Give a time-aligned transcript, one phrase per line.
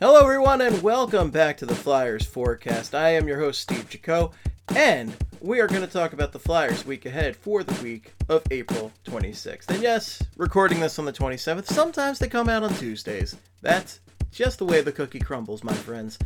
[0.00, 2.94] Hello, everyone, and welcome back to the Flyers Forecast.
[2.94, 4.30] I am your host, Steve Jaco,
[4.76, 8.44] and we are going to talk about the Flyers week ahead for the week of
[8.52, 9.68] April 26th.
[9.68, 13.34] And yes, recording this on the 27th, sometimes they come out on Tuesdays.
[13.60, 13.98] That's
[14.30, 16.16] just the way the cookie crumbles, my friends.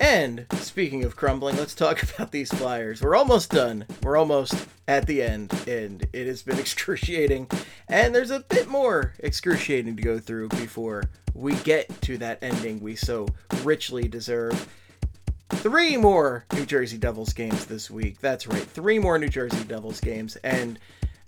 [0.00, 3.02] And speaking of crumbling, let's talk about these Flyers.
[3.02, 3.84] We're almost done.
[4.02, 7.48] We're almost at the end, and it has been excruciating.
[7.86, 11.04] And there's a bit more excruciating to go through before
[11.34, 13.28] we get to that ending we so
[13.62, 14.66] richly deserve.
[15.50, 18.20] Three more New Jersey Devils games this week.
[18.20, 20.36] That's right, three more New Jersey Devils games.
[20.36, 20.78] And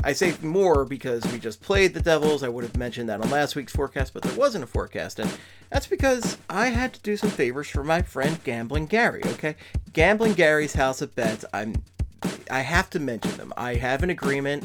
[0.05, 2.42] I say more because we just played the Devils.
[2.42, 5.19] I would have mentioned that on last week's forecast, but there wasn't a forecast.
[5.19, 5.33] And
[5.70, 9.55] that's because I had to do some favors for my friend Gambling Gary, okay?
[9.92, 11.45] Gambling Gary's House of Bets.
[11.52, 11.83] I'm
[12.51, 13.52] I have to mention them.
[13.56, 14.65] I have an agreement.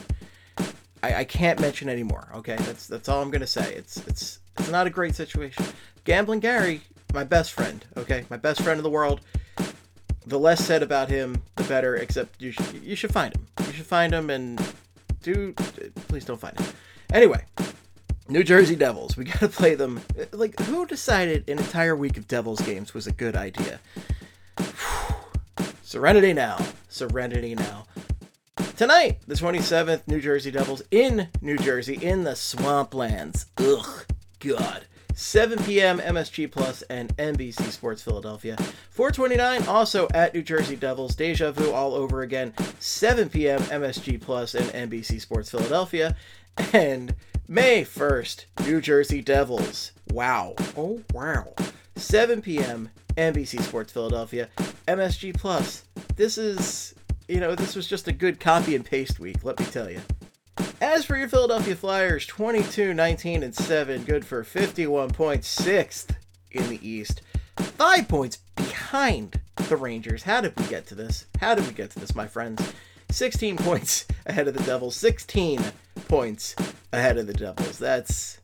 [1.04, 2.58] I, I can't mention anymore, okay?
[2.58, 3.74] That's that's all I'm gonna say.
[3.76, 5.66] It's it's it's not a great situation.
[6.04, 6.82] Gambling Gary,
[7.14, 8.26] my best friend, okay?
[8.30, 9.22] My best friend in the world.
[10.26, 13.48] The less said about him, the better, except you should you should find him.
[13.66, 14.60] You should find him and
[15.34, 15.54] do
[16.08, 16.74] please don't find it.
[17.12, 17.44] Anyway,
[18.30, 19.18] New Jersey Devils.
[19.18, 20.02] We got to play them.
[20.32, 23.80] Like, who decided an entire week of Devils games was a good idea?
[25.84, 26.58] Serenity now.
[26.90, 27.86] Serenity now.
[28.76, 33.46] Tonight, the 27th, New Jersey Devils in New Jersey in the Swamplands.
[33.58, 34.06] Ugh,
[34.40, 34.87] God.
[35.18, 35.98] 7 p.m.
[35.98, 38.56] MSG Plus and NBC Sports Philadelphia.
[38.92, 41.16] 429 also at New Jersey Devils.
[41.16, 42.54] Deja Vu all over again.
[42.78, 43.60] 7 p.m.
[43.62, 46.16] MSG Plus and NBC Sports Philadelphia.
[46.72, 47.16] And
[47.48, 49.92] May 1st, New Jersey Devils.
[50.12, 50.54] Wow.
[50.78, 51.52] Oh, wow.
[51.96, 52.92] 7 p.m.
[53.16, 54.50] NBC Sports Philadelphia.
[54.88, 55.84] MSG Plus.
[56.16, 56.94] This is,
[57.28, 60.00] you know, this was just a good copy and paste week, let me tell you.
[60.82, 66.16] As for your Philadelphia Flyers, 22, 19, and 7, good for 51 points, sixth
[66.52, 67.22] in the East.
[67.56, 70.24] Five points behind the Rangers.
[70.24, 71.26] How did we get to this?
[71.40, 72.74] How did we get to this, my friends?
[73.10, 75.60] 16 points ahead of the Devils, 16
[76.08, 76.56] points
[76.94, 77.80] ahead of the Devils.
[77.80, 78.40] That's.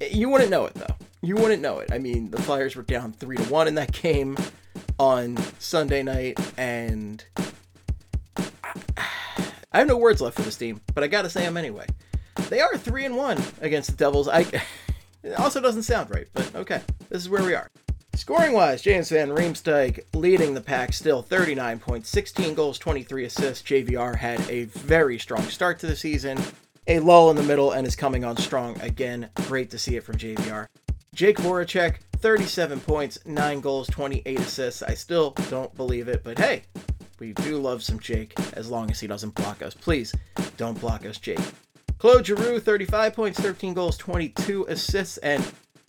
[0.00, 0.94] You wouldn't know it, though.
[1.22, 1.90] You wouldn't know it.
[1.92, 4.36] I mean, the Flyers were down 3 to 1 in that game
[4.98, 7.24] on Sunday night, and
[9.76, 11.84] I have no words left for this team, but I gotta say them anyway.
[12.48, 14.26] They are three and one against the Devils.
[14.26, 14.40] I
[15.22, 17.70] it also doesn't sound right, but okay, this is where we are.
[18.14, 23.68] Scoring wise, James Van Riemsdyk leading the pack still 39 points, 16 goals, 23 assists.
[23.68, 26.38] JVR had a very strong start to the season,
[26.86, 29.28] a lull in the middle, and is coming on strong again.
[29.46, 30.68] Great to see it from JVR.
[31.14, 34.82] Jake Voracek, 37 points, 9 goals, 28 assists.
[34.82, 36.62] I still don't believe it, but hey,
[37.18, 39.74] we do love some Jake as long as he doesn't block us.
[39.74, 40.14] Please
[40.56, 41.40] don't block us, Jake.
[41.98, 45.44] Claude Giroux, 35 points, 13 goals, 22 assists, and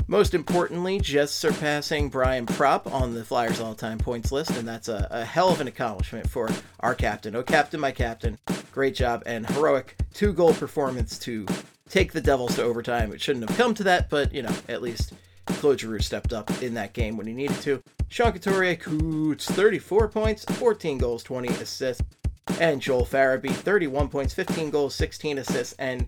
[0.07, 4.87] most importantly, just surpassing Brian Propp on the Flyers all time points list, and that's
[4.87, 6.49] a, a, hell of an accomplishment for
[6.79, 7.35] our captain.
[7.35, 8.37] Oh, captain, my captain.
[8.71, 11.45] Great job and heroic two goal performance to
[11.89, 13.11] take the Devils to overtime.
[13.11, 15.13] It shouldn't have come to that, but, you know, at least
[15.45, 17.83] Claude Giroux stepped up in that game when he needed to.
[18.09, 22.03] Sean Couturier Coots, 34 points, 14 goals, 20 assists.
[22.59, 25.75] And Joel Farabee, 31 points, 15 goals, 16 assists.
[25.77, 26.07] And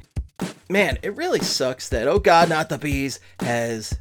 [0.69, 3.97] man, it really sucks that oh god, not the bees has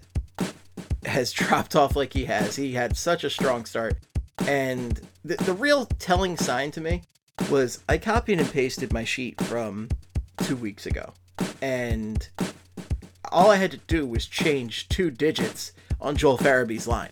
[1.04, 2.56] has dropped off like he has.
[2.56, 3.96] He had such a strong start.
[4.46, 7.02] And the, the real telling sign to me
[7.50, 9.88] was I copied and pasted my sheet from
[10.38, 11.12] two weeks ago.
[11.60, 12.28] And
[13.32, 17.10] all I had to do was change two digits on Joel Farabee's line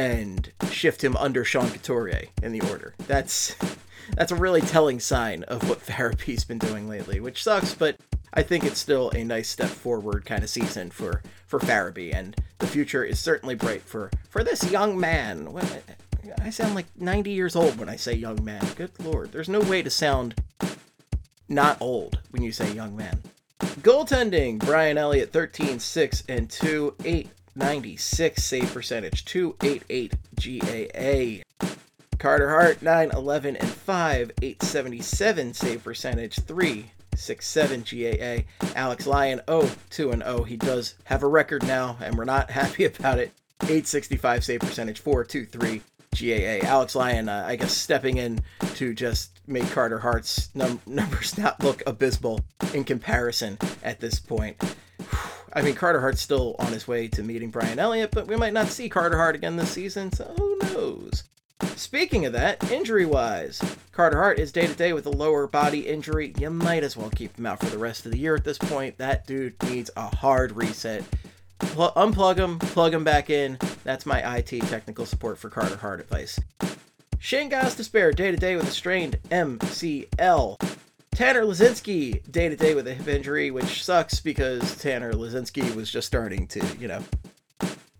[0.00, 2.94] and shift him under Sean Couturier in the order.
[3.06, 3.54] That's
[4.16, 7.96] that's a really telling sign of what Farabee's been doing lately, which sucks, but
[8.32, 12.34] I think it's still a nice step forward kind of season for for Farabee, and
[12.60, 15.54] the future is certainly bright for for this young man.
[16.40, 18.64] I sound like 90 years old when I say young man.
[18.76, 20.34] Good lord, there's no way to sound
[21.46, 23.20] not old when you say young man.
[23.82, 26.96] Goaltending Brian Elliott 13 6 and 2
[27.56, 31.66] 896 save percentage 288 GAA.
[32.18, 38.68] Carter Hart 9 11 and 5 877 save percentage 3 6 7 GAA.
[38.76, 40.44] Alex Lyon 0 2 and 0.
[40.44, 43.32] He does have a record now and we're not happy about it.
[43.62, 45.82] 865 save percentage 4 2 3
[46.12, 46.66] GAA.
[46.66, 48.40] Alex Lyon, uh, I guess, stepping in
[48.74, 52.40] to just make Carter Hart's num- numbers not look abysmal
[52.74, 54.56] in comparison at this point.
[55.52, 58.52] I mean, Carter Hart's still on his way to meeting Brian Elliott, but we might
[58.52, 61.24] not see Carter Hart again this season, so who knows?
[61.76, 63.60] Speaking of that, injury wise,
[63.92, 66.32] Carter Hart is day to day with a lower body injury.
[66.38, 68.58] You might as well keep him out for the rest of the year at this
[68.58, 68.98] point.
[68.98, 71.04] That dude needs a hard reset.
[71.58, 73.58] pl- unplug him, plug him back in.
[73.84, 76.38] That's my IT technical support for Carter Hart advice.
[77.18, 80.69] Shane Gostisbehere day to day with a strained MCL.
[81.20, 85.90] Tanner Laczynski day to day with a hip injury, which sucks because Tanner Laczynski was
[85.90, 87.04] just starting to, you know,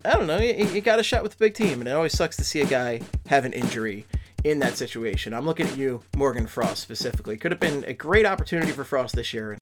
[0.03, 2.35] I don't know, he, got a shot with the big team, and it always sucks
[2.37, 4.07] to see a guy have an injury
[4.43, 5.35] in that situation.
[5.35, 7.37] I'm looking at you, Morgan Frost specifically.
[7.37, 9.55] Could have been a great opportunity for Frost this year.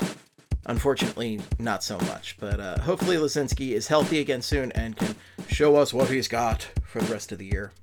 [0.66, 2.38] Unfortunately, not so much.
[2.40, 5.16] But uh, hopefully, Laczynski is healthy again soon and can
[5.50, 7.74] show us what he's got for the rest of the year.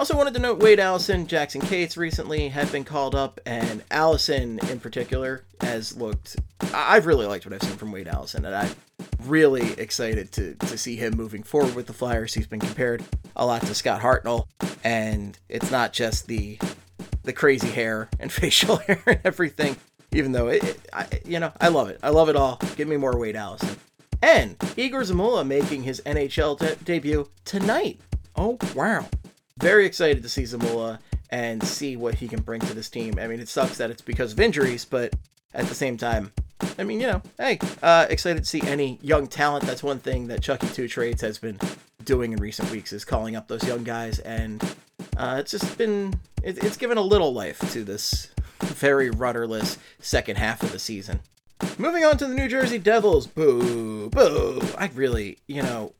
[0.00, 4.58] Also, wanted to note Wade Allison, Jackson Cates recently have been called up, and Allison
[4.70, 6.36] in particular has looked.
[6.72, 8.70] I've really liked what I've seen from Wade Allison, and I'm
[9.26, 12.32] really excited to, to see him moving forward with the Flyers.
[12.32, 13.04] He's been compared
[13.36, 14.46] a lot to Scott Hartnell,
[14.82, 16.58] and it's not just the
[17.24, 19.76] the crazy hair and facial hair and everything.
[20.12, 22.00] Even though it, it I, you know, I love it.
[22.02, 22.58] I love it all.
[22.74, 23.76] Give me more Wade Allison.
[24.22, 28.00] And Igor Zamula making his NHL de- debut tonight.
[28.34, 29.04] Oh wow!
[29.60, 30.98] Very excited to see Zamula
[31.30, 33.18] and see what he can bring to this team.
[33.20, 35.14] I mean, it sucks that it's because of injuries, but
[35.54, 36.32] at the same time,
[36.78, 39.64] I mean, you know, hey, uh, excited to see any young talent.
[39.64, 41.58] That's one thing that Chucky Two Trades has been
[42.04, 44.62] doing in recent weeks is calling up those young guys, and
[45.16, 48.28] uh, it's just been it, it's given a little life to this
[48.60, 51.20] very rudderless second half of the season.
[51.78, 53.26] Moving on to the New Jersey Devils.
[53.26, 54.60] Boo, boo.
[54.78, 55.92] I really, you know,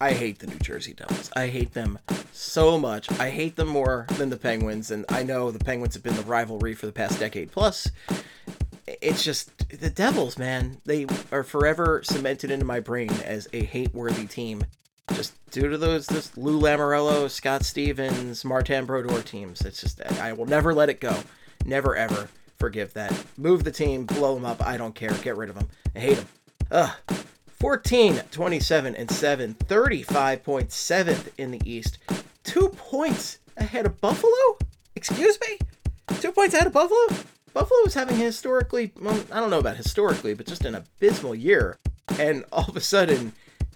[0.00, 1.30] I hate the New Jersey Devils.
[1.34, 1.98] I hate them
[2.32, 3.10] so much.
[3.18, 6.22] I hate them more than the Penguins, and I know the Penguins have been the
[6.22, 7.90] rivalry for the past decade plus.
[8.86, 10.80] It's just the Devils, man.
[10.84, 14.62] They are forever cemented into my brain as a hate-worthy team,
[15.12, 19.60] just due to those this Lou Lamoriello, Scott Stevens, Martin Brodeur teams.
[19.62, 21.16] It's just I will never let it go.
[21.64, 22.28] Never ever
[22.58, 23.24] forgive that.
[23.36, 24.64] Move the team, blow them up.
[24.64, 25.12] I don't care.
[25.12, 25.68] Get rid of them.
[25.94, 26.28] I hate them.
[26.70, 26.90] Ugh.
[27.60, 31.98] 14, 27, and 7, 35.7th in the East.
[32.44, 34.58] Two points ahead of Buffalo?
[34.94, 35.58] Excuse me?
[36.20, 37.24] Two points ahead of Buffalo?
[37.52, 41.78] Buffalo is having historically, well, I don't know about historically, but just an abysmal year.
[42.18, 43.32] And all of a sudden,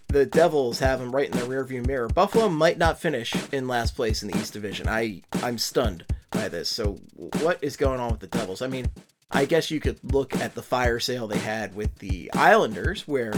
[0.07, 2.09] the Devils have them right in the rearview mirror.
[2.09, 4.89] Buffalo might not finish in last place in the East Division.
[4.89, 6.69] I, I'm stunned by this.
[6.69, 7.01] So,
[7.41, 8.63] what is going on with the Devils?
[8.63, 8.87] I mean,
[9.31, 13.33] I guess you could look at the fire sale they had with the Islanders, where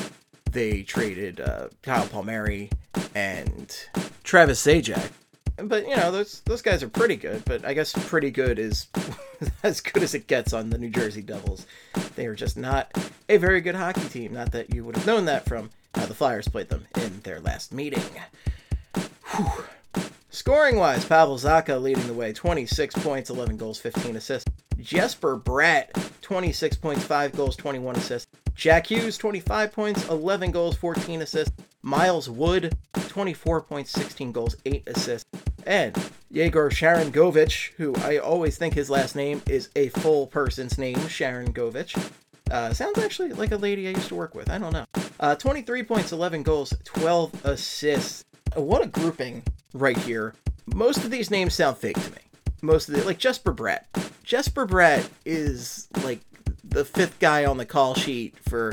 [0.55, 2.71] they traded uh, Kyle Palmieri
[3.15, 3.77] and
[4.23, 5.11] Travis Zajac.
[5.57, 7.45] But you know those those guys are pretty good.
[7.45, 8.89] But I guess pretty good is
[9.63, 11.67] as good as it gets on the New Jersey Devils.
[12.17, 12.91] They are just not
[13.29, 14.33] a very good hockey team.
[14.33, 17.41] Not that you would have known that from how the Flyers played them in their
[17.41, 18.03] last meeting.
[19.27, 19.65] Whew.
[20.31, 24.51] Scoring wise, Pavel Zacha leading the way 26 points, 11 goals, 15 assists.
[24.85, 25.89] Jesper Bratt,
[26.21, 28.31] 26 points, 5 goals, 21 assists.
[28.55, 31.55] Jack Hughes, 25 points, 11 goals, 14 assists.
[31.81, 32.77] Miles Wood,
[33.09, 35.25] 24 points, 16 goals, 8 assists.
[35.67, 35.97] And
[36.31, 42.13] Yegor Sharangovich, who I always think his last name is a full person's name, Sharangovich.
[42.51, 44.51] Uh, sounds actually like a lady I used to work with.
[44.51, 44.85] I don't know.
[45.19, 48.25] Uh, 23 points, 11 goals, 12 assists.
[48.55, 50.35] What a grouping right here.
[50.75, 52.19] Most of these names sound fake to me.
[52.61, 54.04] Most of the, like Jesper Bratt.
[54.25, 56.21] Jesper Brett is like
[56.65, 58.73] the fifth guy on the call sheet for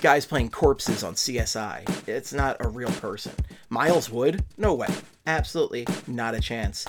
[0.00, 2.08] guys playing corpses on CSI.
[2.08, 3.32] It's not a real person.
[3.68, 4.42] Miles Wood?
[4.56, 4.88] No way.
[5.26, 6.86] Absolutely not a chance.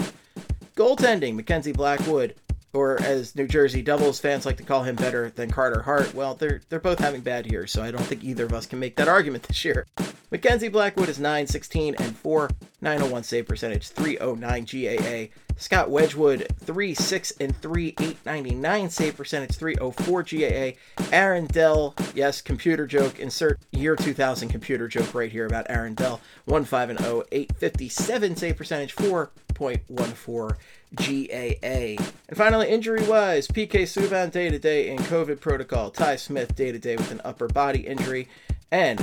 [0.77, 2.35] Goaltending, Mackenzie Blackwood,
[2.71, 6.13] or as New Jersey Devils fans like to call him better than Carter Hart.
[6.13, 8.79] Well, they're they're both having bad years, so I don't think either of us can
[8.79, 9.85] make that argument this year.
[10.29, 12.49] Mackenzie Blackwood is 9, 16, and 4,
[12.81, 15.33] 901 save percentage, 309 GAA.
[15.55, 20.71] Scott Wedgewood, 3, 6, and 3, 899 save percentage, 304 GAA.
[21.13, 26.19] Aaron Dell, yes, computer joke, insert year 2000 computer joke right here about Aaron Dell,
[26.43, 30.57] 1, 5, and 0, 857 save percentage, 4.14
[30.93, 32.03] GAA.
[32.27, 36.73] And finally, injury wise, PK Subban day to day in COVID protocol, Ty Smith day
[36.73, 38.27] to day with an upper body injury,
[38.69, 39.01] and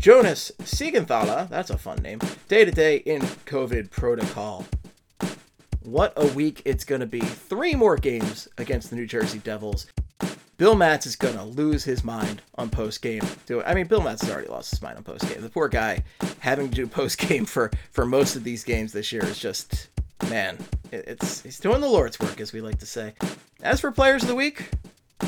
[0.00, 4.64] Jonas Siegenthaler, that's a fun name, day to day in COVID protocol.
[5.82, 7.20] What a week it's going to be.
[7.20, 9.88] Three more games against the New Jersey Devils.
[10.56, 13.20] Bill Matz is going to lose his mind on post game.
[13.66, 15.42] I mean, Bill Matz has already lost his mind on post game.
[15.42, 16.02] The poor guy
[16.38, 19.88] having to do post game for, for most of these games this year is just,
[20.30, 20.56] man,
[20.90, 23.12] it's he's doing the Lord's work, as we like to say.
[23.62, 24.70] As for players of the week,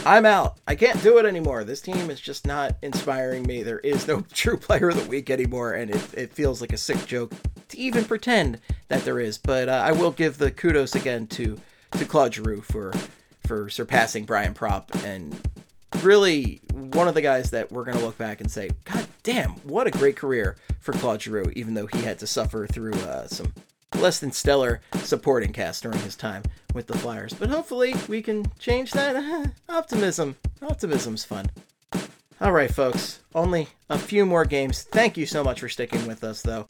[0.04, 0.58] I'm out.
[0.66, 1.64] I can't do it anymore.
[1.64, 3.62] This team is just not inspiring me.
[3.62, 6.78] There is no true player of the week anymore, and it, it feels like a
[6.78, 7.32] sick joke
[7.68, 8.58] to even pretend
[8.88, 9.38] that there is.
[9.38, 11.58] But uh, I will give the kudos again to
[11.92, 12.92] to Claude Giroux for
[13.46, 15.38] for surpassing Brian Propp and
[16.02, 19.87] really one of the guys that we're gonna look back and say, God damn, what
[19.87, 23.52] a great career for Claude Giroux, even though he had to suffer through uh, some
[23.94, 26.42] less than stellar supporting cast during his time
[26.75, 27.32] with the Flyers.
[27.32, 29.52] But hopefully we can change that.
[29.68, 30.37] Optimism.
[30.61, 31.50] Optimism's fun.
[32.40, 33.20] All right, folks.
[33.34, 34.82] Only a few more games.
[34.82, 36.66] Thank you so much for sticking with us, though.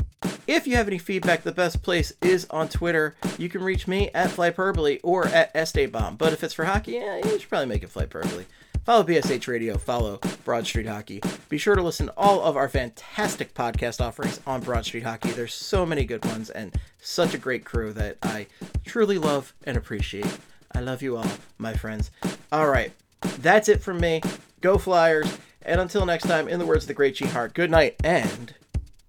[0.47, 3.14] If you have any feedback, the best place is on Twitter.
[3.38, 6.19] You can reach me at Flyperbole or at Estaybomb.
[6.19, 8.45] But if it's for hockey, yeah, you should probably make it Flyperbole.
[8.85, 11.21] Follow PSH Radio, follow Broad Street Hockey.
[11.49, 15.31] Be sure to listen to all of our fantastic podcast offerings on Broad Street Hockey.
[15.31, 18.49] There's so many good ones and such a great crew that I
[18.85, 20.37] truly love and appreciate.
[20.75, 21.27] I love you all,
[21.59, 22.11] my friends.
[22.51, 24.21] All right, that's it from me.
[24.61, 25.39] Go Flyers.
[25.65, 28.53] And until next time, in the words of the great Gene Hart, good night and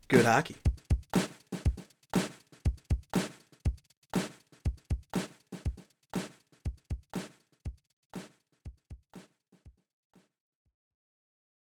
[0.08, 0.56] good hockey.